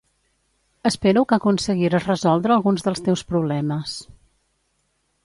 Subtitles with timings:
[0.91, 3.95] Espero que aconseguires resoldre alguns dels teus problemes.